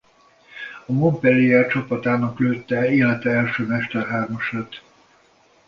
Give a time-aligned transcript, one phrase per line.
[0.85, 4.83] A Montpellier csapatának lőtte élete első mesterhármasát.